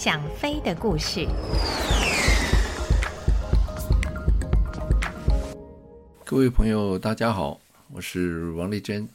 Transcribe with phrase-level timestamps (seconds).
[0.00, 1.26] 想飞的故事。
[6.24, 9.08] 各位朋友，大家好，我是王丽珍，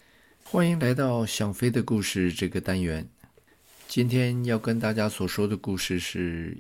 [0.44, 3.08] 欢迎来到《想飞的故事》这个单元。
[3.88, 6.58] 今天要跟大家所说的故事是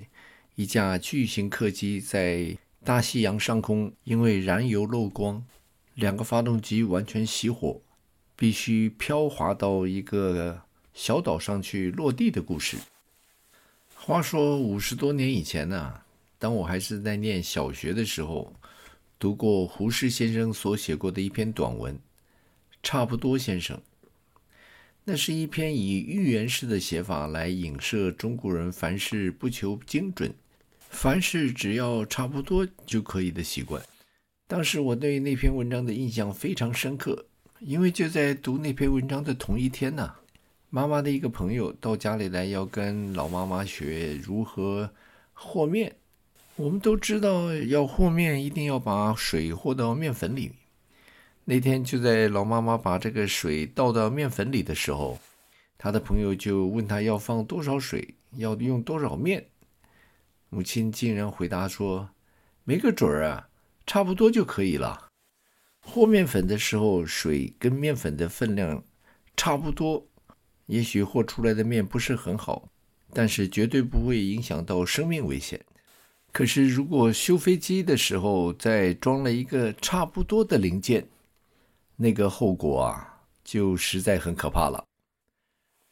[0.55, 5.43] 一架巨型客机在大西洋上空，因为燃油漏光，
[5.95, 7.81] 两个发动机完全熄火，
[8.37, 10.61] 必须飘滑到一个
[10.93, 12.77] 小岛上去落地的故事。
[14.05, 15.93] 话说五十多年以前呢、
[16.37, 18.53] 当我还是在念小学的时候，
[19.17, 21.95] 读过胡适先生所写过的一篇短文
[22.83, 23.77] 《差不多先生》。
[25.05, 30.35] 那是一篇以寓言式的写法来影射中国人凡事不求精准，
[30.77, 33.81] 凡事只要差不多就可以的习惯。
[34.47, 37.25] 当时我对那篇文章的印象非常深刻，
[37.61, 40.13] 因为就在读那篇文章的同一天呢。
[40.75, 44.89] 妈妈的一个朋友到家里来，要跟老妈妈学如何
[45.31, 45.97] 和面。
[46.55, 50.51] 我们都知道，要和面一定要把水和到面粉里。
[51.45, 55.19] 那天就在老妈妈把这个水倒到面粉里的时候，
[55.77, 59.45] 她的朋友就问她要放多少水，要用多少面。
[60.49, 62.09] 母亲竟然回答说
[62.65, 63.47] ：“没个准儿啊，
[63.85, 65.09] 差不多就可以了。
[65.81, 68.83] 和面粉的时候，水跟面粉的分量
[69.37, 70.07] 差不多。”
[70.67, 72.69] 也许和出来的面不是很好，
[73.11, 75.59] 但是绝对不会影响到生命危险。
[76.31, 81.07] 可是如果修飞机的时候再装了一个差不多的零件，
[81.95, 84.83] 那个后果啊，就实在很可怕了。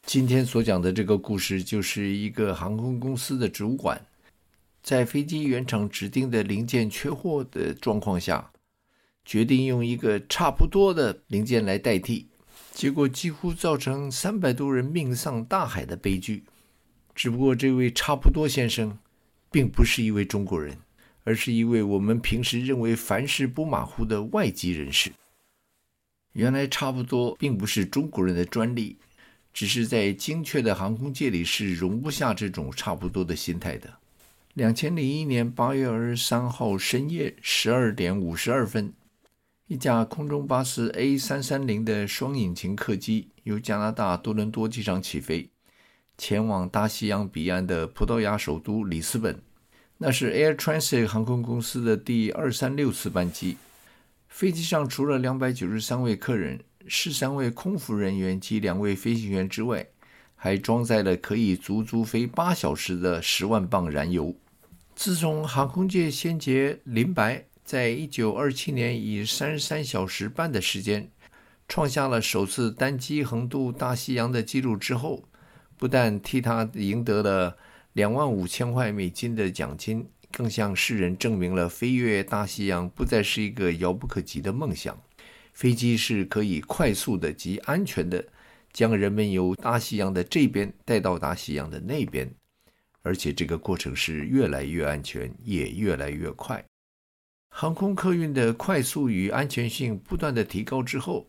[0.04, 4.04] 今天所讲的这个故事，就是一个航空公司的主管，
[4.82, 8.50] 在飞机原厂指定的零件缺货的状况下，
[9.24, 12.26] 决定用一个差不多的零件来代替。
[12.72, 16.42] 结果几乎造成三百多人命丧大海的悲剧。
[17.14, 18.98] 只不过这位差不多先生，
[19.50, 20.78] 并不是一位中国人，
[21.24, 25.12] 而是一位我们平时认为凡事不马虎的外籍人士。
[26.32, 28.96] 原来差不多并不是中国人的专利，
[29.52, 33.98] 只是在精确的航空界里是容不下这种差不多的心态的。
[34.54, 38.92] 两千零一年八月二十三号深夜十二点五十二分。
[39.68, 45.50] 一架空中巴士 A 三三零的双引擎客机由加拿大多伦多机场起飞，
[46.18, 49.40] 前往大西洋彼岸的葡萄牙首都里斯本。
[49.98, 53.56] 那是 Air Transat 航空公司的第二三六次班机。
[54.28, 59.86] 飞机上除了两百九十三位客人、十三位空服人员及两位飞行员之外，
[60.34, 64.34] 还装载了可以足足飞八小时的十万磅燃油。
[64.96, 67.46] 自从航空界先杰林白。
[67.64, 71.10] 在一九二七年，以三十三小时半的时间，
[71.68, 75.24] 创下了首次单机横渡大西洋的纪录之后，
[75.76, 77.56] 不但替他赢得了
[77.92, 85.00] 两万五千块美金的奖金，更向世人证明了飞越大西洋不再是一个遥不可及的梦想，
[85.54, 88.24] 飞机是可以快速的及安全的
[88.72, 92.28] 将人们由大西洋的这边带到大西洋的那边，
[93.02, 96.62] 而且这个过程是越来越安全，也越来越快。
[97.54, 101.26] 航空客运的快速与安全性不断的提高之后，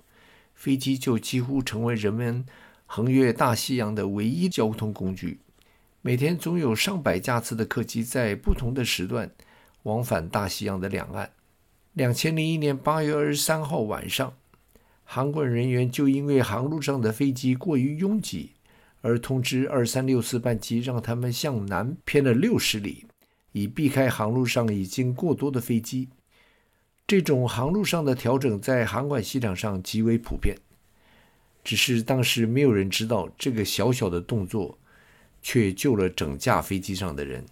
[0.55, 2.45] 飞机就几乎成为人们
[2.85, 5.41] 横越大西洋的唯一交通工具。
[6.01, 9.29] 每天总有上百架次的客机在不同的时段
[9.83, 11.29] 往返大西洋的两岸。
[11.91, 14.33] 两千零一年八月二十三号晚上，
[15.03, 18.53] 航管人员就因为航路上的飞机过于拥挤，
[19.01, 23.05] 而通知二三六四班机让他们向南偏了六十里。
[23.53, 26.09] 以避开航路上已经过多的飞机，
[27.07, 30.57] 这种航路上的调整在航管系统上极为普遍。
[31.63, 34.77] 只是当时没有人知道，这个小小的动作
[35.41, 37.45] 却救了整架飞机上的人。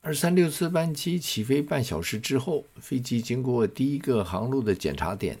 [0.00, 5.38] 二三六四班机起飞半小时之后，飞机经过第一个航路的检查点，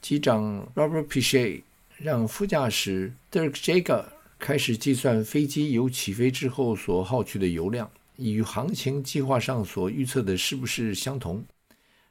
[0.00, 1.62] 机长 Robert Peachey
[1.98, 4.04] 让副驾驶 Dirk Jagger
[4.38, 7.90] 开始计算飞机由起飞之后所耗去的油量。
[8.22, 11.44] 与航行计划上所预测的是不是相同？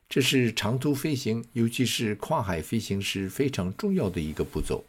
[0.09, 4.83] 这是长途飞行，尤其是跨海飞行时非常重要的一个步骤。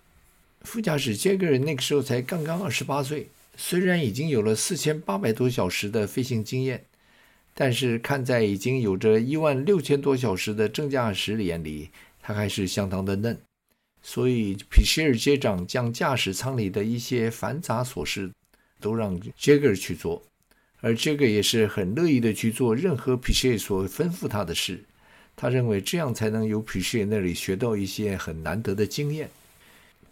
[0.63, 6.85] 副驾驶杰格尔那个时候才刚刚二十八岁，虽然已经有了四千八百多小时的飞行经验，
[7.55, 11.91] 但是看在已经有着一万六千多小时的正驾驶眼里，
[12.21, 13.41] 他还是相当的嫩。
[14.03, 18.33] 所以皮谢尔机长将驾驶舱里的一些繁杂琐事
[18.81, 20.21] 都让杰格尔去做。
[20.83, 24.83] 而这个也是很乐意的去做任何皮谢所吩咐他的事，
[25.37, 29.31] 他认为这样才能由皮谢那里学到一些很难得的经验。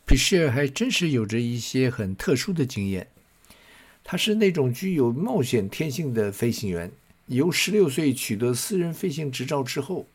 [0.07, 3.07] 皮谢还真是有着一些很特殊的经验，
[4.03, 6.91] 他是那种具有冒险天性的飞行员。
[7.27, 10.07] 由十六岁取得私人飞行执照之后，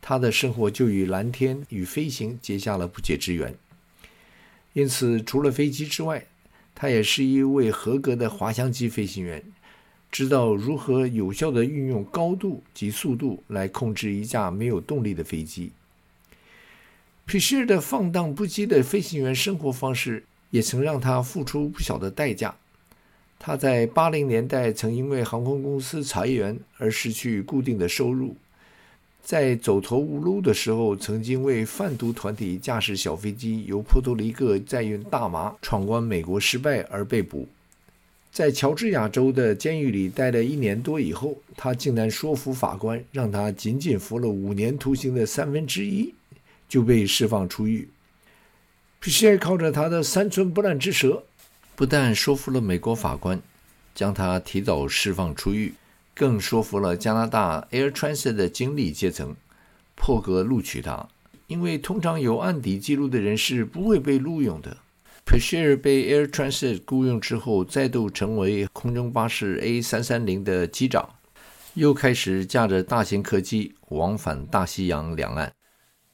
[0.00, 3.54] 他的生活就与蓝天与飞行结下了不解之缘。
[4.72, 6.24] 因此，除了飞机之外，
[6.74, 9.42] 他也是一位合格的滑翔机飞行员，
[10.10, 15.70] 知道如何有效地运用高度及速度来控制一架没有动力的飞机。
[17.24, 22.56] 皮谢尔的放荡不羁的飞行员生活方式，也曾让他付出不小的代价。
[23.38, 28.34] 他在八零年代曾因为航空公司裁员而失去固定的收入，
[29.22, 37.46] 在走投无路的时候，曾经为贩毒团体驾驶小飞机由波多黎各载运大麻闯关美国失败而被捕。
[38.32, 46.14] 在乔治亚州的监狱里待了一年多以后，他竟然说服法官，让他仅仅服了五年徒刑的三分之一。
[46.68, 47.88] 就被释放出狱。
[49.00, 51.24] 皮谢尔靠着他的三寸不烂之舌，
[51.74, 53.42] 不但说服了美国法官，
[53.92, 55.74] 将他提早释放出狱，
[56.14, 59.34] 更说服了加拿大 Air Transit 的经理阶层，
[59.96, 61.08] 破格录取他。
[61.48, 64.76] 因为通常有案底记录的人是不会被录用的。
[65.24, 71.08] 皮谢尔被 Air Transit 雇佣之后，再度成为空中巴士 A 三三零的机长，
[71.74, 75.52] 又开始驾着大型客机往返大西洋两岸。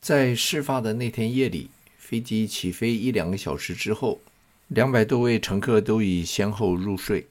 [0.00, 4.20] 在事发的那天夜里，飞机起飞一两个小时之后，
[4.68, 7.26] 两百多位乘客都已先后入睡，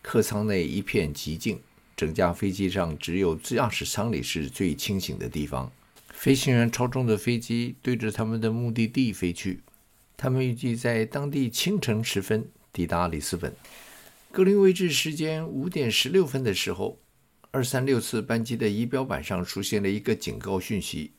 [0.00, 1.60] 客舱内一片寂静，
[1.94, 5.70] 整架飞机上只有驾驶舱里是最清醒的地方。
[6.10, 9.60] 飞行员操纵的飞机对着他们的目的地飞去，
[10.20, 13.54] 他们预计在当地清晨时分抵达里斯本。
[14.32, 16.98] 格林威治时间五点十六分的时候，
[17.52, 21.12] 二三六次班机的仪表板上出现了一个警告讯息。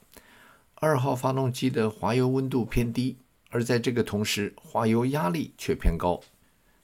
[0.75, 3.15] 二号发动机的滑油温度偏低，
[3.49, 6.21] 而在这个同时，滑油压力却偏高。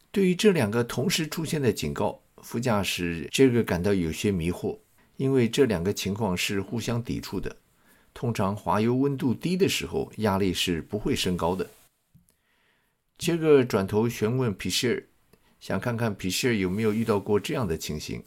[0.10, 4.80] 对于这两个同时出现的警告，副驾驶杰克感到有些迷惑，
[5.18, 7.54] 因为这两个情况是互相抵触的。
[8.14, 11.70] 通常滑油温度低的时候，压力是不会升高的。
[13.18, 15.04] 杰克转头询问皮谢尔，
[15.62, 18.22] 想看看皮谢尔有没有遇到过这样的情形，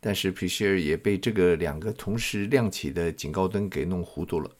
[0.00, 4.50] 但是皮谢尔也被这个两个同时亮起的警告灯给弄糊涂了。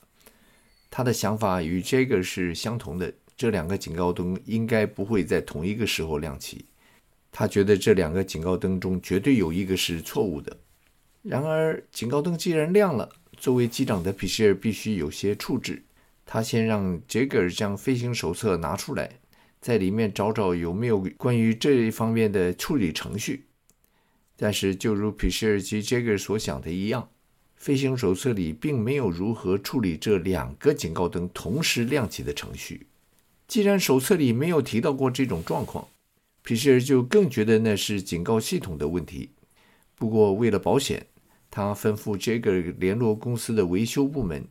[0.90, 6.66] 他的想法与这个是相同的，这两个警告灯应该不会在同一个时候亮起。
[7.32, 10.54] 他觉得这两个警告灯中绝对有一个是错误的。
[11.22, 13.08] 然而，警告灯既然亮了，
[13.38, 15.82] 作为机长的皮谢尔必须有些处置。
[16.26, 19.19] 他先让杰格尔将飞行手册拿出来，
[19.61, 23.45] 在里面找找有没有关于这一方面的处理程序。
[24.37, 27.09] 但是，就如皮谢尔及杰格所想的一样。
[27.57, 32.87] 飞行手册里并没有如何处理这两个警告灯同时亮起的程序。
[33.47, 35.87] 既然手册里没有提到过这种状况，
[36.43, 39.29] 皮谢尔就更觉得那是警告系统的问题。
[39.95, 41.07] 不过为了保险，
[41.51, 44.43] 他吩咐杰克联络公司的维修部门，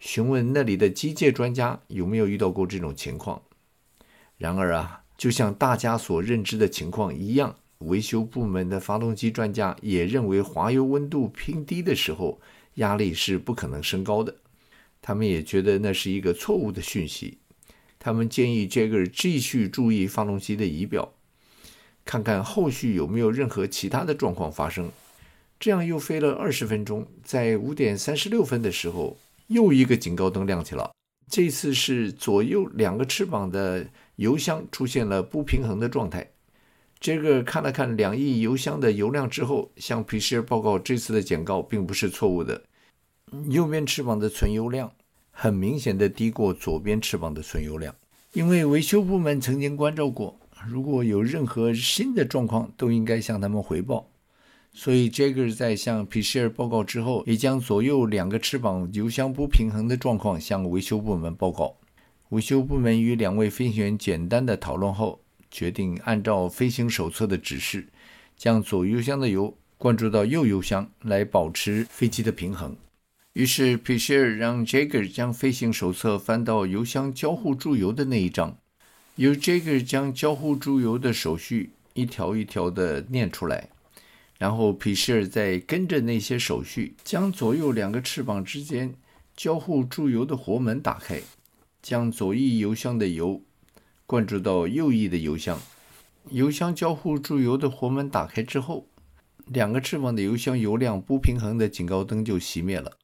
[0.00, 3.40] 询问那里的机械专家有没有遇到过这种情况。
[4.40, 7.54] 然而啊，就像大家所认知的情况一样。
[7.80, 12.40] 维修部门的发动机专家也认为，滑油温度偏低的时候，
[12.76, 14.34] 压力是不可能升高的。
[15.02, 17.36] 他们也觉得那是一个错误的讯息。
[17.98, 21.12] 他们建议杰克继续注意发动机的仪表，
[22.06, 24.90] 看看后续有没有任何其他的状况发生。
[25.58, 29.18] 这样又飞了二十分钟，在五点三十六分的时候，
[29.48, 30.90] 又一个警告灯亮起了。
[31.30, 33.86] 这次是左右两个翅膀的
[34.20, 36.30] 油箱出现了不平衡的状态。
[37.00, 42.62] 杰克看了看两翼油箱的油量之后，向皮谢尔报告，这次的警告并不是错误的。
[43.48, 44.92] 右边翅膀的存油量
[45.30, 47.94] 很明显的低过左边翅膀的存油量，
[48.34, 54.06] 因为维修部门曾经关照过，如果有任何新的状况，都应该向他们回报。
[54.74, 61.74] 所以杰克在向皮谢尔报告之后，也将左右两个翅膀油箱不平衡的状况向维修部门报告。
[62.30, 65.20] 维修部门与两位飞行员简单的讨论后，
[65.50, 67.88] 决定按照飞行手册的指示，
[68.36, 72.76] 将左油箱的油灌注到右油箱，来保持飞机的平衡。
[73.32, 78.56] 于是皮谢尔让杰克将飞行手册翻到油箱交互注油的那一章，
[79.16, 83.68] 由杰克将交互注油的手续一条一条地念出来，
[84.38, 88.94] 然后皮谢尔再跟着那些手续，将左右两个翅膀之间
[89.36, 91.20] 交互注油的活门打开，
[91.82, 93.42] 将左翼油箱的油。
[94.06, 95.60] 灌注到右翼的油箱，
[96.30, 98.88] 油箱交互注油的活门打开之后，
[99.46, 102.98] 两个翅膀的油箱油量不平衡的警告灯就熄灭了。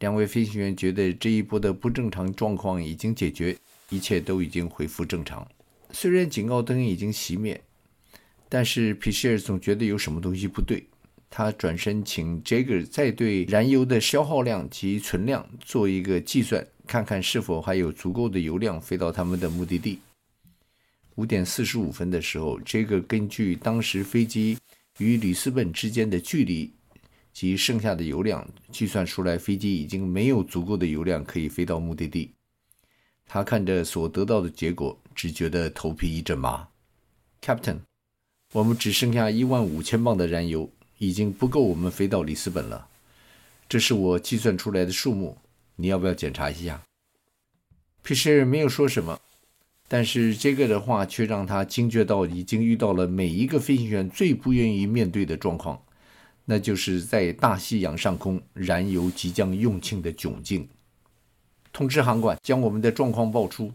[0.00, 3.56] 两位飞行员觉得这一波的不正常状况已经解决，
[3.88, 5.48] 一切都已经恢复正常。
[5.92, 7.62] 虽然警告灯已经熄灭，
[8.48, 10.86] 但是皮谢尔总觉得有什么东西不对。
[11.30, 20.00] 他转身请杰克再对燃油的消耗量及存量做一个计算，看看是否还有足够的油量飞到他们的目的地。
[21.16, 24.58] 五点四十五分的时候，这个根据当时飞机
[24.98, 26.72] 与里斯本之间的距离
[27.32, 32.32] 及剩下的油量，计算出来飞机已经没有足够的油量可以飞到目的地。
[33.26, 36.68] 他看着所得到的结果，只觉得头皮一阵麻。
[37.40, 37.78] Captain，
[38.52, 40.70] 我们只剩下一万五千磅的燃油。
[40.98, 42.86] 已经不够我们飞到里斯本了，
[43.68, 45.36] 这是我计算出来的数目，
[45.76, 46.82] 你要不要检查一下？
[48.02, 49.18] 皮什尔没有说什么，
[49.88, 55.82] 但是这个的话却让他惊觉到已经遇到了每一个飞行员最不愿意面对的状况，
[56.44, 60.68] 那就是在大西洋上空燃油即将用尽的窘境。
[61.72, 63.72] 通知航管将我们的状况报出，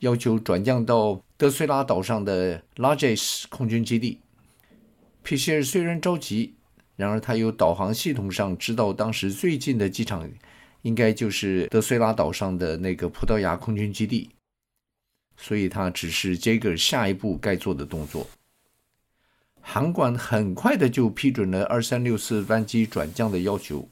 [0.00, 4.20] 要求转降到德瑞拉岛上的拉杰斯空军基地。
[5.22, 6.54] 皮谢尔虽然着急，
[6.96, 10.28] 然而他由导航系统上知道，当时最近的机场
[10.82, 14.30] 应该就是德瑞拉岛上的那个葡萄牙空军基地，
[15.36, 18.28] 所以他指示杰克下一步该做的动作。
[19.60, 23.88] 航管很快的就批准了二三六四班机转降的要求。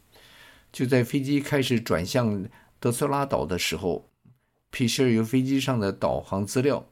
[0.73, 2.45] 就在飞机开始转向
[2.78, 4.09] 德瑞拉岛的时候，
[4.71, 6.85] 皮谢尔由飞机上的导航资料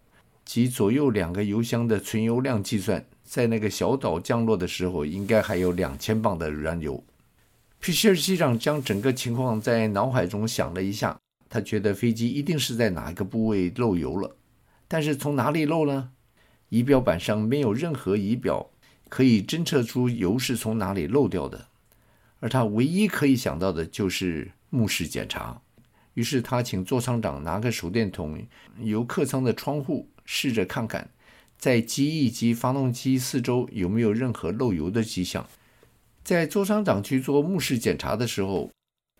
[0.45, 3.05] 及左右两个油箱的存油量计算。
[3.23, 7.03] 在那个小岛降落的时候，应该还有两千磅的燃油。
[7.79, 11.17] 皮谢尔机长将整个情况在脑海中想了一下，
[11.49, 14.37] 他觉得飞机一定是在哪一个部位漏油了，
[14.89, 16.11] 但是从哪里漏呢？
[16.69, 18.71] 仪表板上没有任何仪表
[19.09, 21.69] 可以侦测出油是从哪里漏掉的，
[22.41, 25.63] 而他唯一可以想到的就是目视检查。
[26.15, 28.45] 于是他请座舱长拿个手电筒，
[28.81, 31.09] 由客舱的窗户试着看看。
[31.57, 35.47] 在机翼及发动机四周有没有任何漏油的迹象？
[36.27, 38.69] 在座舱长去做目视检查的时候，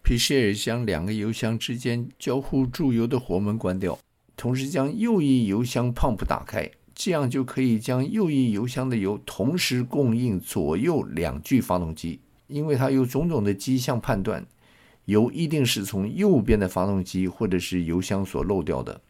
[0.03, 3.97] 皮谢尔将两个油箱之间交互注油的活门关掉，
[4.37, 12.19] 同时将右翼油箱 pump 打开，这样就可以将右翼油箱的油同时供应左右两具发动机。
[12.49, 14.45] 因为他有种种的迹象判断，
[15.05, 19.01] 油一定是从右边的发动机或者是油箱所漏掉的。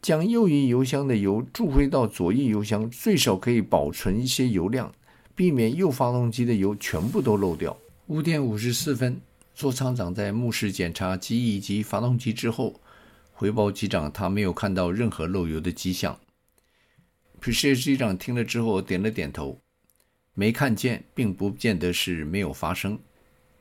[0.00, 4.90] 将右翼油箱的油注回到左翼油箱，最少可以保存一些油量，
[5.36, 7.76] 避免右发动机的油全部都漏掉。
[8.06, 9.20] 五点五十四分，
[9.54, 12.80] 座舱长在目视检查机翼及发动机之后，
[13.34, 16.18] 回报机长他没有看到任何漏油的迹象。
[17.38, 19.58] 皮谢尔机长听了之后点了点头，
[20.32, 22.98] 没看见，并不见得是没有发生。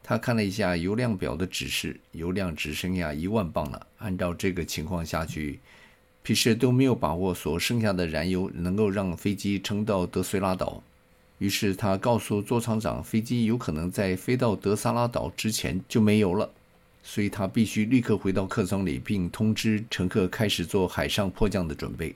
[0.02, 3.88] 他看了一下油量表的指示，油量只剩下一万磅了。
[3.98, 5.60] 按照这个情况下去。
[6.24, 10.82] 皮谢都没有把握所剩下的燃油能够让飞机撑到德瑞拉岛，
[11.38, 16.50] 于是他告诉座舱长，飞机有可能在飞到德萨拉岛之前就没油了，
[17.04, 22.16] 所以他必须立刻回到客舱里，并通知乘客开始做海上迫降的准备。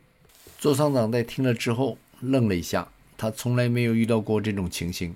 [0.58, 5.16] 座舱长在听了之后愣了一下，他从来没有遇到过这种情形。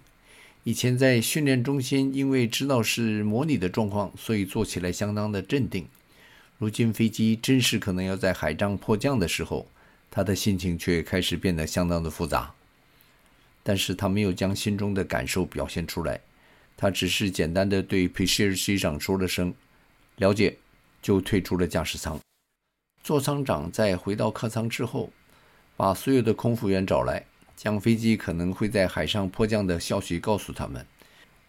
[0.66, 5.86] 以前在训练中心，因为知道是模拟的状况，所以做起来相当的镇定。
[6.58, 9.68] 如今飞机真实可能要在海上迫降的时候，
[10.10, 12.54] 他的心情却开始变得相当的复杂。
[13.64, 16.20] 但是他没有将心中的感受表现出来，
[16.78, 19.54] 他只是简单的对皮谢尔机长说了声
[20.18, 20.58] “了解”，
[21.02, 22.20] 就退出了驾驶舱。
[23.04, 25.10] 座舱长在回到客舱之后，
[25.76, 30.86] 把所有的空服员找来，将飞机可能会在海上迫降的消息告诉他们，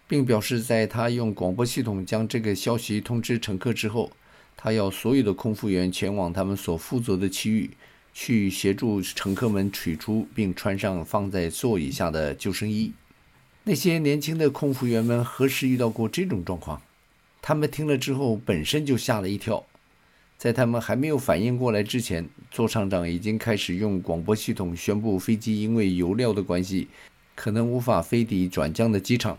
[0.08, 4.10] 并表示在他用广播系统将这个消息通知乘客之后。
[4.56, 7.70] 他要所有的空服员前往他们所负责的区域，
[8.14, 12.92] 去协助乘客们取出并穿上放在座椅下的救生衣。
[13.64, 16.80] 那些年轻的空服员们何时遇到过这种状况？
[17.42, 19.66] 他们听了之后本身就吓了一跳。
[20.36, 26.88] 在他们还没有反应过来之前，座舱长已经开始用广播系统宣布，飞机因为油料的关系，
[27.34, 29.38] 可能无法飞抵转降的机场，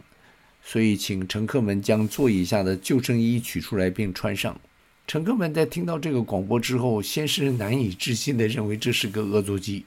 [0.63, 4.59] 所以请乘客们将座椅下的救生衣取出来并穿上。
[5.07, 9.85] 乘客们在听到这个广播之后，先是难以置信地认为这是个恶作剧，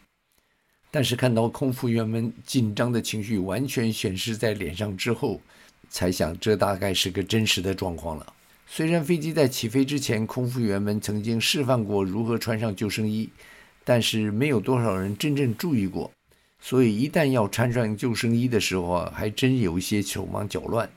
[0.93, 5.41] 但是看到空服员们紧张的情绪完全显示在脸上之后，
[5.91, 8.33] 才想这大概是个真实的状况了。
[8.69, 13.29] 虽然飞机在起飞之前，空服员们曾经示范过如何穿上救生衣，
[13.85, 16.13] 但是没有多少人真正注意过，
[16.61, 20.89] 所以一旦要穿上救生衣的时候啊，还真有一些手忙脚乱。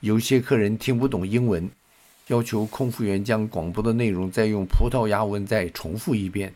[0.00, 1.70] 有些客人听不懂英文。
[2.28, 6.54] 要求空服员将广播的内容再用葡萄牙文再重复一遍。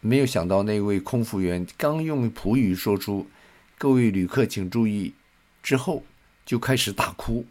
[0.00, 3.26] 没有想到，那位空服员刚用葡语说出
[3.76, 5.12] 各位旅客请注意，
[5.62, 6.02] 之后
[6.46, 7.44] 就开始大哭。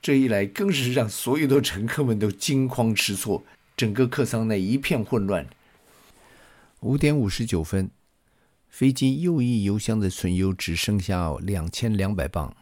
[0.00, 3.44] 这一来更是让所有的乘客们都惊慌失措，
[3.76, 5.46] 整个客舱内一片混乱。
[6.80, 7.90] 五点五十九分，
[8.68, 12.56] 飞机右翼油箱的存油只剩下两千两百磅，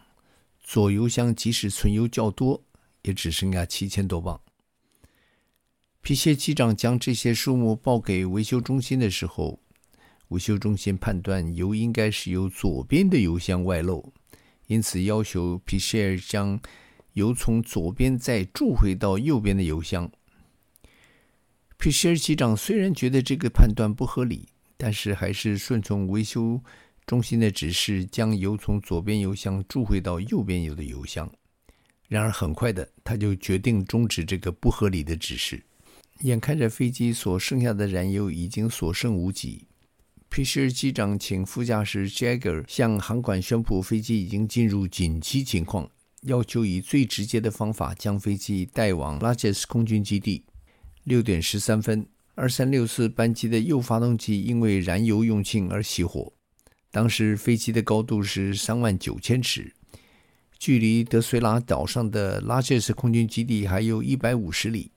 [0.61, 2.61] 左油箱即使存油较多，
[3.03, 4.39] 也只剩下七千多磅。
[6.01, 9.59] 皮谢机长将这些数目报给维修中心的时候，
[10.29, 14.13] 维修中心判断油应该是由左边的油箱外漏，
[14.67, 16.59] 因此要求皮谢将
[17.13, 20.09] 油从左边再注回到右边的油箱。
[21.77, 26.61] 皮谢尔机长虽然觉得这个判断不合理，但是还是顺从维修
[27.05, 31.29] 中心的指示，将油从左边油箱注回到右边油的油箱。
[32.09, 35.63] 然而很快的，他就决定终止这个不合理的指示。
[36.21, 39.67] 眼看着飞机所剩下的燃油已经所剩无几，
[40.27, 45.89] 皮谢尔机长请副驾驶 Jagger 向航管宣布飞机已经进入紧急情况，
[46.23, 50.43] 要求以最直接的方法将飞机带往拉杰斯空军基地。
[51.03, 56.33] 六点十三分，二三六四班机的右发动机因为燃油用尽而熄火。
[56.91, 59.71] 当时飞机的高度是三万九千尺，
[60.59, 64.91] 距离德绥拉岛上的拉杰斯空军基地还有一百五十里。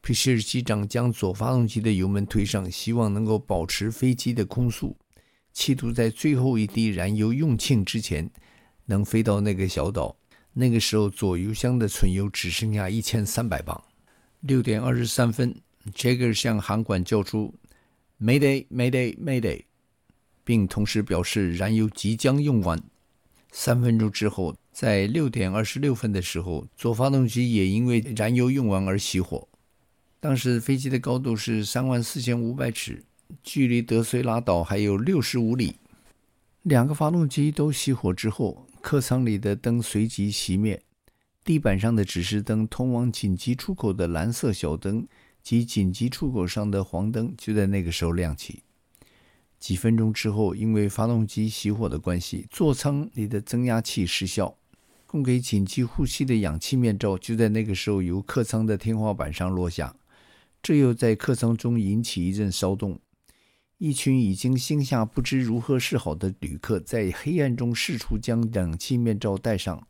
[0.00, 4.96] 皮谢尔机长将左发动机的油门推上，希望能够保持飞机的空速，
[5.52, 8.30] 企图在最后一滴燃油用尽之前
[8.86, 10.16] 能飞到那个小岛。
[10.52, 13.82] 那个时候，左油箱的存油只剩下一千三百磅。
[14.40, 15.60] 六点二十三分
[15.92, 17.52] ，Jagger 向航管叫出
[18.20, 19.64] “Mayday, Mayday, Mayday”，
[20.44, 22.80] 并同时表示燃油即将用完。
[23.50, 29.48] 三分钟之后，在六点二十六分的时候，左发动机也因为燃油用完而熄火。
[30.20, 33.04] 当时飞机的高度是三万四千五百尺，
[33.42, 35.76] 距离德绥拉岛还有六十五里。
[36.62, 40.82] 两个发动机都熄火之后，客舱里的灯随即熄灭。
[41.44, 45.06] 地板上的指示灯、通往紧急出口的蓝色小灯
[45.42, 48.62] 及紧急出口上的黄灯就在那个时候亮起。
[49.58, 54.56] 几分钟之后，因为发动机熄火的关系，座舱里的增压器失效，
[55.06, 59.96] 供给紧急呼吸的氧气面罩就在那个时候由客舱的天花板上落下，
[60.62, 63.00] 这又在客舱中引起一阵骚动。
[63.78, 69.86] 一群已经心下不知如何是好的旅客在黑暗中试图将氧气面罩戴上。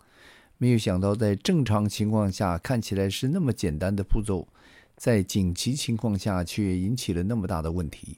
[0.59, 4.49] 没有想到，在正常情况下看起来是那么简单的步骤，
[4.97, 8.17] 在紧急情况下却引起了那么大的问题。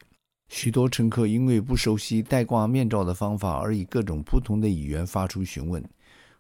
[0.51, 5.83] 许多乘客因为不熟悉戴挂面罩的方法，而以各种不同的语言发出询问。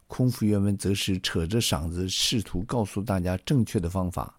[0.08, 4.34] 空服员们则是扯着嗓子试图告诉大家正确的方法。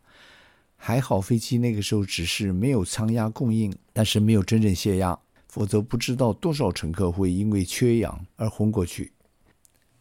[0.75, 9.13] 还好飞机那个时候只是没有舱压供应，但是没有真正泄压，否则不知道多少乘客会因为缺氧而昏过去。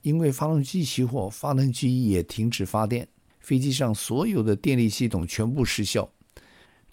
[0.03, 3.07] 因为发动机熄火，发动机也停止发电，
[3.39, 6.11] 飞机上所有的电力系统全部失效。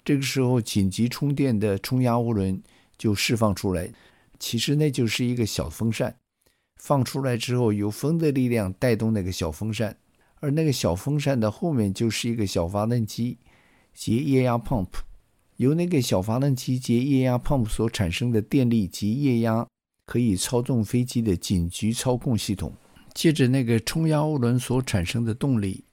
[0.08, 2.62] 这个时候，紧急充电的冲压涡轮
[2.96, 3.92] 就释放出来。
[4.38, 6.16] 其实那就是一个小风扇，
[6.76, 9.98] 放出来之后，由风的力量带动那个小风扇，
[10.40, 13.36] 而那个小风扇的后面就是一个小发动机
[13.92, 14.88] 及液压 pump，
[15.56, 19.66] 由那个小发动机及液压 pump 所产生的电力及液压，
[20.06, 22.72] 可以操纵飞机的紧急操控系统。
[23.12, 25.84] 借着那个冲压涡轮所产生的动力，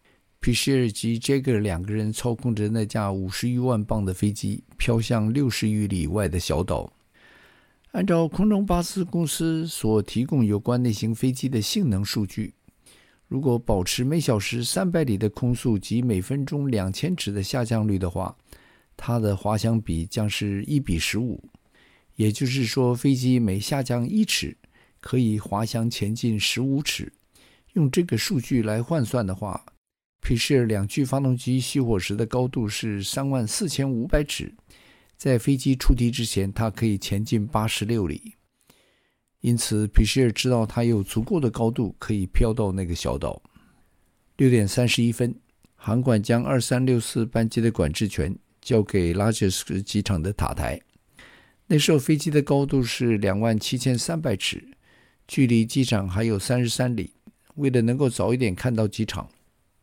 [0.46, 6.94] 皮谢尔及杰格两个人操控着那架五十余万磅的飞机飘向六十余里外的小岛。
[7.94, 12.54] 按照空中巴士公司所提供有关那型飞机的性能数据，
[13.28, 18.38] 如果保持每小时三百里的空速及每分钟两千尺的下降率的话，
[18.96, 21.44] 它的滑翔比将是一比十五，
[22.18, 24.56] 也就是说，飞机每下降一尺，
[25.00, 27.12] 可以滑翔前进十五尺，
[27.74, 29.66] 用这个数据来换算的话，
[30.26, 34.52] 皮谢尔两具发动机熄火时的高度是三万四千五百尺，
[35.16, 38.34] 在飞机出题之前，它可以前进八十六里。
[39.42, 43.40] 因此，皮谢尔知道他有足够的高度可以飘到那个小岛。
[44.38, 45.36] 六点三十一分，
[45.76, 50.82] 航管将二三六四班机的管制权交给拉杰斯机场的塔台。
[51.68, 54.70] 那时候飞机的高度是两万七千三百尺。
[55.28, 57.14] 距离机场还有三十三里。
[57.58, 59.30] 为了能够早一点看到机场，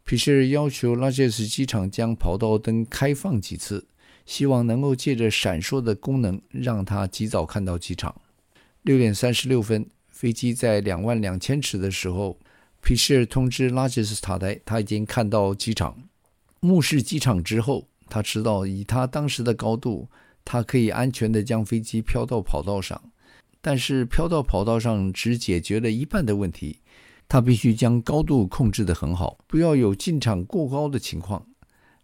[0.05, 3.87] 皮谢尔要求拉杰斯机场将跑道灯开放几次，
[4.27, 8.21] 希望能够借着闪烁的功能让他及早看到机场。
[8.83, 12.38] 六点三十六分，飞机在两万两千尺的时候，
[12.83, 15.97] 皮谢尔通知拉杰斯塔台，他已经看到机场。
[16.61, 20.09] 目视机场之后，他知道以他当时的高度，
[20.45, 23.01] 他可以安全地将飞机飘到跑道上。
[23.61, 26.81] 但是飘到跑道上只解决了一半的问题。
[27.33, 31.47] 他必须将高度控制得很好，不要有进场过高的情况。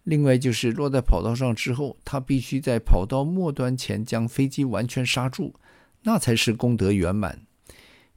[0.04, 5.52] 另外就是落在跑道上之后，他必须在跑道末端前将飞机完全刹住，
[6.04, 7.42] 那才是功德圆满。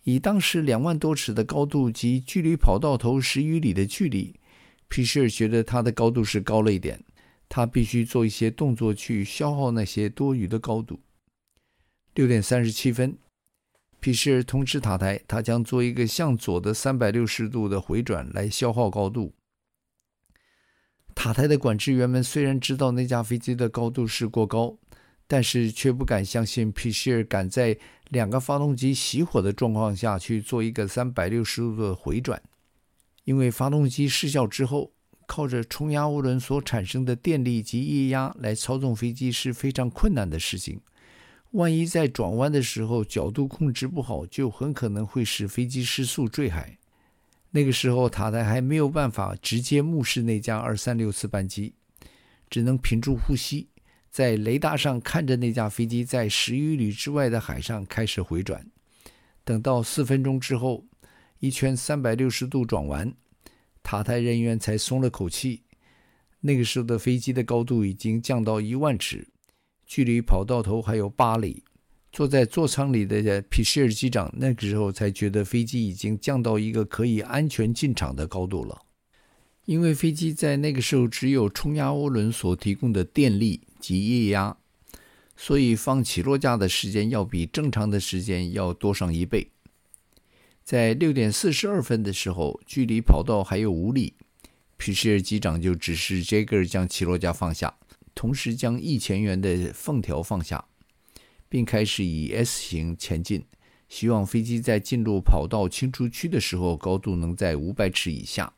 [0.06, 4.39] 以当时两万多尺的高度及距离跑道头十余里的距离，
[4.88, 7.04] 皮舍尔觉得他的高度是高了一点，
[7.50, 11.02] 他必须做一些动作去消耗那些多余的高度。
[12.15, 13.17] 六点三十七分。
[14.01, 19.35] 皮舍尔通知塔台，他将做一个向左的三百六十度的回转来消耗高度。
[21.13, 24.75] 塔台的管制员们虽然知道那架飞机的高度是过高，
[25.27, 27.77] 但是却不敢相信皮舍尔敢在
[28.09, 32.41] 两个发动机熄火的状况下去做一个三百六十度的回转，
[33.25, 34.93] 因为发动机失效之后，
[35.27, 40.81] 靠着冲压涡轮所产生的电力及液压来操纵飞机是非常困难的事情。
[41.51, 46.77] 万一在转弯的时候角度控制不好，就很可能会使飞机失速坠海。
[47.49, 51.73] 那个时候塔台还没有办法直接目视那架二三六次班机，
[52.49, 53.67] 只能屏住呼吸，
[54.09, 58.65] 在雷达上看着那架飞机在十余里之外的海上开始回转。
[59.43, 60.85] 等到四分钟之后，
[61.39, 63.13] 一圈三百六十度转完，
[63.83, 65.63] 塔台人员才松了口气。
[66.39, 69.27] 那个时候的飞机的高度已经降到一万尺。
[69.93, 71.65] 距离跑道头还有八里，
[72.13, 78.84] 坐在座舱里的皮舍尔机长那个时候才觉得飞机已经降到一个可以安全进场的高度了。
[79.65, 84.56] 因为飞机在那个时候只有冲压涡轮所提供的电力及液压，
[85.36, 89.51] 所以放起落架的时间要比正常的时间要多上一倍。
[90.63, 94.13] 在六点四十二分的时候，距离跑道还有五里，
[94.77, 97.75] 皮舍尔机长就指示杰格尔将起落架放下。
[98.13, 100.65] 同时将翼前缘的缝条放下，
[101.50, 103.43] 并开始以 S 型前进，
[103.89, 108.54] 希望飞机在进入跑道清除区的时候，高度能在五百尺以下。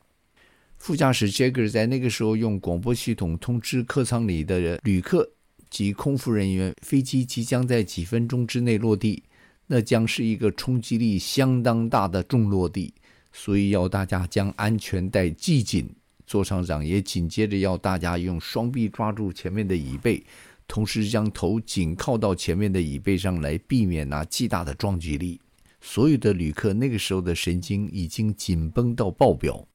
[0.76, 5.30] 副驾驶 Jagger 在那个时候用广播系统通知客舱里的旅客
[5.70, 9.22] 及空服人员，飞机即将在几分钟之内落地，
[9.68, 12.92] 那将是一个冲击力相当大的重落地，
[13.32, 15.88] 所以要大家将安全带系紧。
[16.26, 20.22] 座舱长也紧接着要大家用双臂抓住前面的椅背，
[20.66, 25.40] 同时将头紧靠到前面的椅背上来，避免那巨大的撞击力。
[25.80, 29.68] 所有的旅客那个时候的神经已经紧绷到爆表，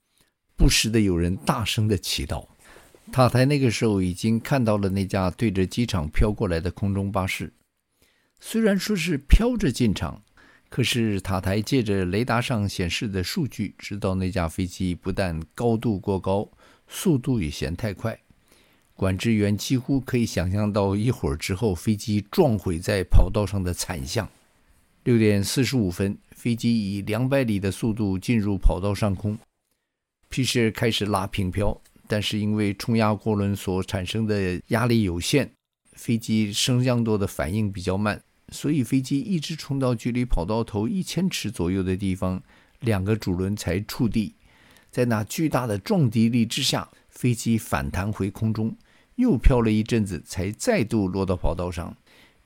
[0.57, 2.47] 不时的有人大声的祈祷。
[3.11, 7.53] 塔台那个时候已经看到了那架对着机场飘过来的空中巴士，
[8.39, 10.23] 虽然说是飘着进场。
[10.69, 16.47] 可是塔台借着雷达上显示的数据，知道那架飞机不但高度过高，
[16.87, 18.17] 速度也嫌太快。
[18.93, 24.29] 管制员几乎可以想象到一会儿之后飞机撞毁在跑道上的惨象。
[25.05, 29.37] 六点四十五分，飞机以两百里的速度进入跑道上空，
[30.27, 35.49] 皮舍尔开始拉平飘，但是因为冲压涡轮所产生的压力有限，
[35.93, 38.21] 飞机升降舵的反应比较慢。
[38.51, 42.41] 所以飞机一直冲到距离跑道头一千尺左右的地方，
[42.79, 44.33] 两个主轮才触地。
[44.91, 48.75] 在那巨大的撞击力之下，飞机反弹回空中，
[49.15, 51.95] 又飘了一阵子，才再度落到跑道上。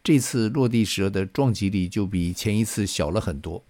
[0.04, 3.64] 这次落地时的撞击力就比前一次小了很多。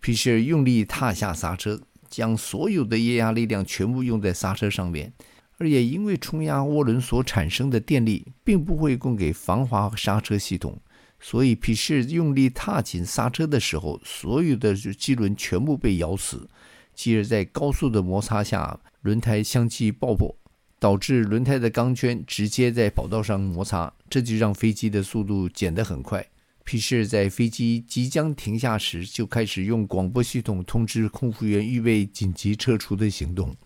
[0.00, 5.12] 皮舍尔用力踏下刹车，将所有的液压力量全部用在刹车上面，
[5.58, 10.78] 而也因为冲压涡轮所产生的电力，并不会供给防滑刹车系统。
[11.18, 16.48] 所以皮舍尔用力踏紧刹车的时候，所有的机轮全部被咬死，
[16.94, 20.36] 继而在高速的摩擦下，轮胎相继爆破，
[20.78, 26.24] 导致轮胎的钢圈直接在跑道上摩擦，这就让飞机的速度减得很快。
[26.64, 33.56] 皮舍尔在飞机即将停下时，就开始用广播系统通知空服员预备紧急撤出的行动。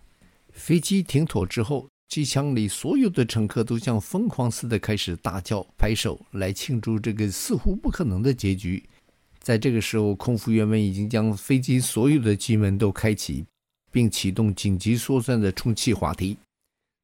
[0.51, 1.90] 飞机停妥之后。
[2.11, 8.83] 机舱里所有的乘客都像疯狂似的开始大叫、拍手，来庆祝这个似乎不可能的结局。
[9.39, 13.45] 在这个时候，空服员们已经将飞机所有的机门都开启，
[13.93, 16.35] 并启动紧急疏散的充气滑梯。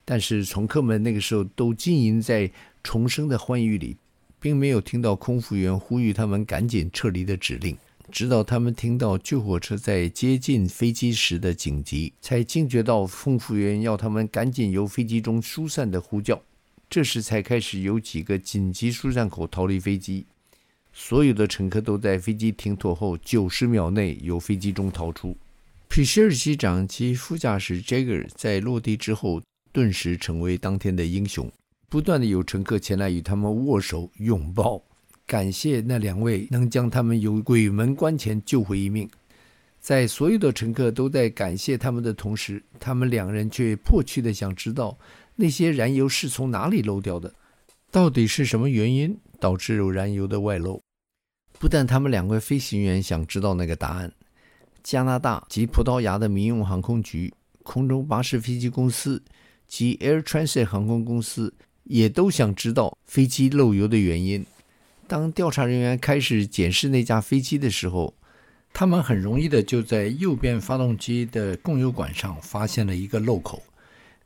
[0.03, 2.51] 但是乘客们那个时候都浸淫在
[2.83, 3.95] 重生的欢愉里，
[4.41, 7.77] 并没有听到空服员呼吁他们赶紧撤离的指令。
[8.11, 16.41] 直到他们听到救火车在接近飞机时的警笛，才惊觉到空服员要他们赶紧由飞机中疏散的呼叫。
[16.89, 20.25] 这时才开始有几个紧急疏散口逃离飞机。
[20.93, 25.37] 所有的乘客都在飞机停妥后九十秒内由飞机中逃出。
[25.89, 29.41] 皮舍尔机长及副驾驶 Jagger 在落地之后，
[29.71, 31.51] 顿时成为当天的英雄。
[31.89, 34.81] 不断的有乘客前来与他们握手拥抱。
[35.27, 39.07] 感谢那两位能将他们由鬼门关前救回一命。
[39.81, 44.97] 在所有的乘客都在感谢他们的同时，他们两人却迫切的想知道
[45.35, 47.33] 那些燃油是从哪里漏掉的，
[47.91, 50.81] 到底是什么原因导致有燃油的外漏？
[51.59, 54.09] 不但他们两位飞行员想知道那个答案，
[54.81, 59.21] 加拿大及葡萄牙的民用航空局、空中巴士飞机公司
[59.67, 64.45] 及 Air Transit 航空公司也都想知道飞机漏油的原因。
[65.07, 68.13] 当调查人员开始检视那架飞机的时候，
[68.73, 73.63] 他们很容易的就在右边发动机的供油管上发现了一个漏口，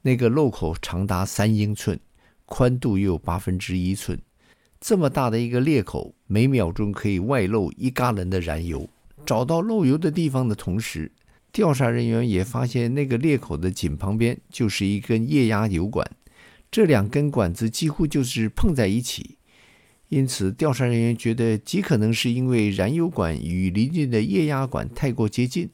[0.01, 1.99] 那个漏口长达三英寸，
[2.47, 4.19] 宽度又有八分之一寸。
[4.79, 8.89] 这么大的一个裂口，每秒钟可以外漏一加仑的燃油。
[9.23, 11.11] 找到漏油的地方的同时，
[11.51, 16.09] 调查人员也发现那个裂口的紧旁边就是一根液压油管，
[16.71, 19.37] 这两根管子几乎就是碰在一起。
[20.11, 25.69] 因此，调查人员觉得极可能是因为燃油管与邻近的液压管太过接近，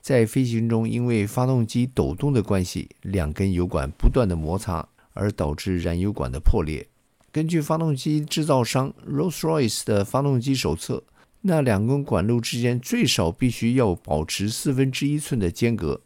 [0.00, 6.88] 在飞行中因为发动机抖动的关系，两根油管不断的摩擦，而导致燃油管的破裂。
[7.30, 11.04] 根据发动机制造商 Rolls-Royce 的发动机手册，
[11.42, 16.00] 那两根管路之间最少必须要保持四分之一寸的间隔。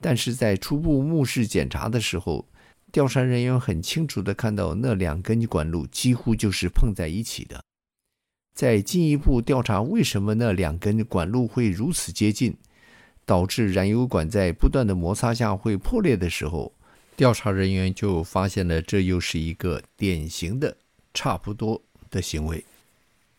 [0.00, 2.48] 但是在初步目视检查的时候，
[2.94, 7.60] 调查人员很清楚地看到那两根管路几乎就是碰在一起的。
[8.54, 12.56] 在进一步调查为什么那两根管路会如此接近，
[13.26, 16.72] 导致燃油管在不断的摩擦下会破裂的时候，
[17.16, 20.76] 调查人员就发现了，这又是一个典型的
[21.12, 22.64] 差不多的行为。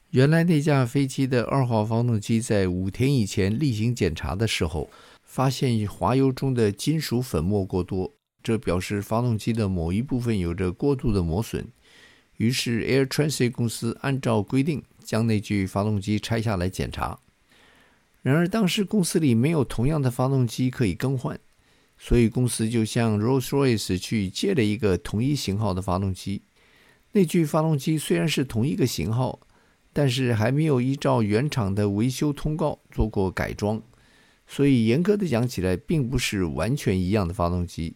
[0.10, 4.90] 原来那架飞机的二号发动机在五天以前例行检查的时候，
[5.24, 8.12] 发现滑油中的金属粉末过多，
[8.46, 11.68] 这表示发动机的某一部分有着过度的磨损。
[12.38, 17.20] 于是 Air Transit 公司按照规定将那具发动机拆下来检查。
[18.22, 21.40] 然而当时公司里没有同样的发动机可以更换。
[21.98, 26.42] 所以公司就向 Rolls-Royce 去借了一个同一型号的发动机。
[27.14, 29.40] 那具发动机虽然是同一个型号，
[29.94, 33.82] 但是还没有依照原厂的维修通告做过改装，
[34.46, 37.96] 所以严格的讲起来，并不是完全一样的发动机。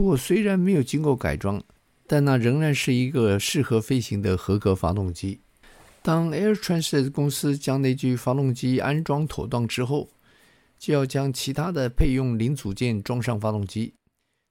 [0.00, 1.62] 不过虽然没有经过改装，
[2.06, 5.40] 但那仍然是一个适合飞行的合格发动机。
[6.00, 10.08] 当 Air Transit 公司将那具发动机安装妥当之后，
[10.78, 13.92] 就要将其他的配用零组件装上发动机。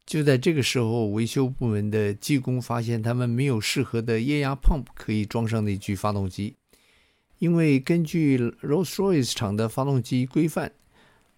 [0.06, 6.58] 就在这个时候，维修部门的技工发现他们没有适合的液压 pump 可以装上那具发动机，
[7.40, 10.72] 因为根据 Rolls-Royce 厂的发动机规范，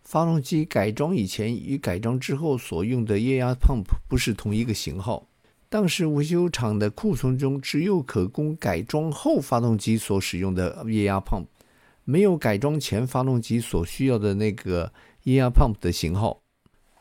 [0.04, 5.28] 发动机改装以前与改装之后所用的液压 pump 不是同一个型号。
[5.70, 11.46] 当时维修厂的库存中只有可供改装后发动机所使用的液压 pump。
[12.04, 14.92] 没有改装前发动机所需要的那个
[15.24, 16.42] 液压 pump 的型号，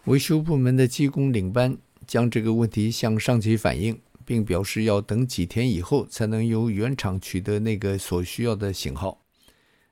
[0.05, 9.20] 维修部门的技工领班将这个问题向上级反映，并表示要等几天以后才能由原厂取得那个所需要的型号。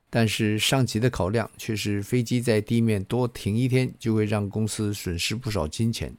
[0.09, 6.13] 但是上级的考量却是飞机在地面多停一天就会让公司损失不少金钱，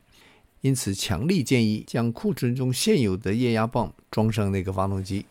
[0.60, 5.26] 因此强力建议将库存中现有的液压泵装上那个发动机。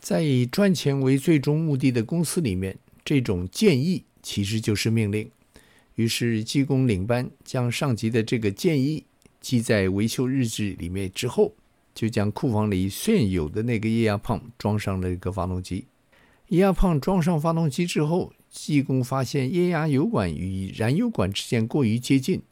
[0.00, 5.30] 在以赚钱为最终目的的公司里面，这种建议其实就是命令。
[5.96, 9.04] 于是，技工领班将上级的这个建议
[9.42, 11.54] 记在维修日志里面之后，
[11.94, 15.84] 就将库房里现有的那个液压泵装上了一个发动机。
[16.50, 22.42] 液压泵装上发动机之后，技工发现液压油管与燃油管之间过于接近，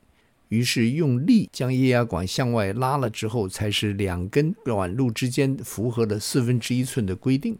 [0.50, 7.58] 于是用力将液压管向外拉了之后，才使两根管路之间符合了四分之一寸的规定。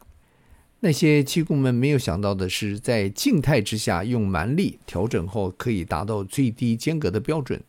[0.78, 7.60] 那些技工们没有想到的是，在静态之下用蛮力调整后，可以达到最低间隔的标准，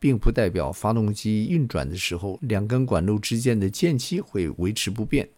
[0.00, 5.28] 并不代表发动机运转的时候，两根管路之间的间隙会维持不变。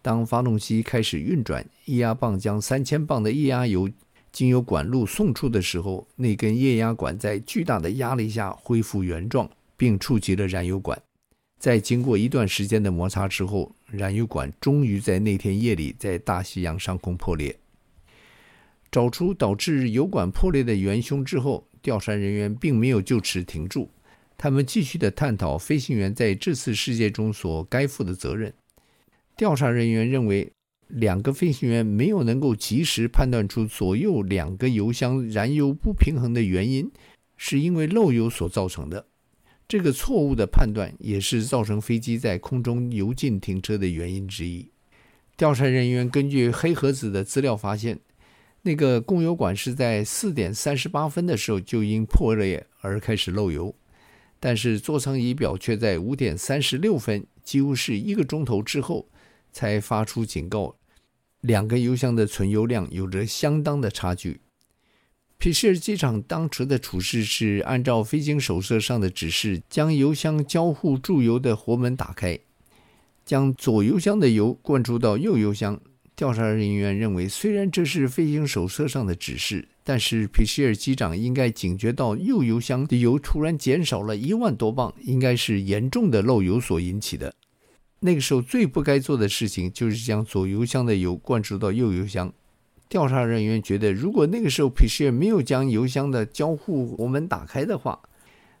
[0.00, 3.90] 当发动机开始运转，液压棒将三千磅的液压油
[4.30, 11.00] 经由管路送出的时候，那根液压管在巨大的压力下恢复原状，并触及了燃油管。
[11.58, 17.58] 在经过一段时间的摩擦之后，燃油管终于在那天夜里在大西洋上空破裂。
[18.90, 23.90] 找出导致油管破裂的元凶之后，调查人员并没有就此停住，
[24.36, 28.54] 他们继续的探讨飞行员在这次事件中所该负的责任。
[29.38, 30.50] 调查人员认为，
[30.88, 36.90] 两个飞行员没有能够及时判断出左右两个油箱燃油不平衡的原因，
[37.36, 39.06] 是因为漏油所造成的。
[39.68, 44.72] 这个错误的判断也是造成飞机在空中油尽停车的原因之一。
[45.36, 48.00] 调查人员根据黑盒子的资料发现，
[48.62, 53.72] 那个供油管是在四点三十八分的时候就因破裂而开始漏油，
[54.40, 59.06] 但是座舱仪表却在五点三十六分，几乎是一个钟头之后
[59.58, 60.76] 才发出警告，
[61.40, 64.40] 两个油箱的存油量有着相当的差距。
[65.36, 72.38] 皮希尔机长当时的处置是按照飞行手册上的指示，将油箱交互注油的活门打开，
[73.24, 75.80] 将左油箱的油灌注到右油箱。
[76.14, 87.34] 调查人员认为，虽然这是飞行手册上的指示，但是皮希尔机长应该警觉到右油箱的油突然减少了一万多磅，应该是严重的漏油所引起的。
[88.00, 92.32] 那个时候最不该做的事情就是将左油箱的油灌注到右油箱。
[92.88, 98.00] 调查人员觉得，如果那个时候皮希尔没有将油箱的交互活门打开的话，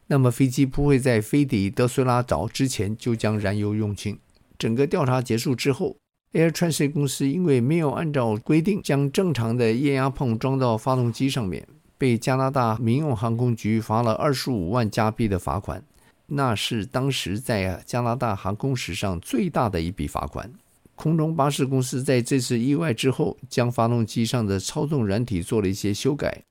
[0.08, 4.18] 那么飞机不会在飞抵德苏拉岛之前就将燃油用尽。
[4.58, 5.96] 整个调查结束之后
[6.32, 15.82] ，Air Transit 公司因为没有按照规定将正常的液压泵装到发动机上面，被加拿大民用航空局罚了二十五万加币的罚款，
[16.30, 20.52] 那是当时在加拿大航空史上最大的一笔罚款。
[20.94, 26.42] 空中巴士公司在这次意外之后，将发动机上的操纵软体做了一些修改。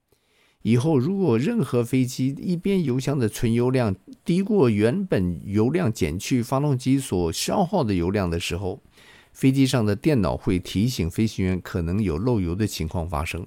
[0.63, 8.81] 以后如果任何飞机一边油箱的存油量低过原本油量减去发动机所消耗的油量的时候，
[9.31, 13.45] 飞机上的电脑会提醒飞行员可能有漏油的情况发生，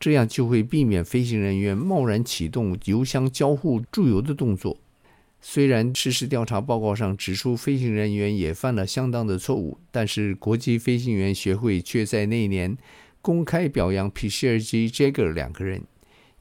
[0.00, 4.76] 这样就会避免飞行人员贸然启动油箱交互注油的动作。
[5.44, 12.78] 虽然事实调查报告上指出飞行人员也犯了相当的错误，但是国际飞行员协会却在那一年
[13.20, 15.82] 公开表扬皮希尔及杰格尔两个人，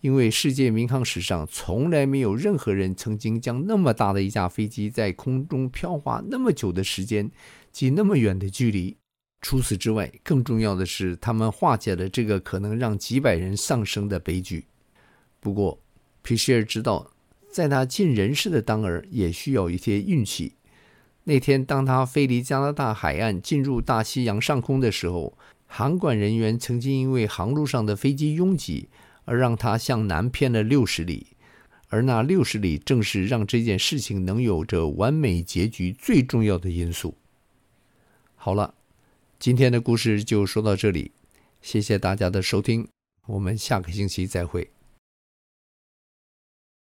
[0.01, 7.29] 因为世界民航史上从来没有任何人曾经将那么大的一架飞机在空中飘滑那么久的时间
[7.71, 8.95] 及那么远的距离。
[9.41, 14.65] 除此之外，更重要的是，他们化解了这个可能让几百人丧生的悲剧。
[15.39, 15.81] 不过，
[16.21, 17.10] 皮希尔知道。
[17.51, 20.53] 在他尽人事的当儿，也需要一些运气。
[21.25, 25.37] 那天，当他飞离加拿大海岸，进入大西洋上空的时候，
[25.67, 28.89] 航管人员曾经因为航路上的飞机拥挤，
[29.25, 31.27] 而让他向南偏了六十里。
[31.89, 37.15] 而那六十里，正是让这件事情能有着完美结局最重要的因素。
[38.35, 38.73] 好了，
[39.37, 41.11] 今天的故事就说到这里，
[41.61, 42.87] 谢谢大家的收听，
[43.27, 44.71] 我们下个星期再会。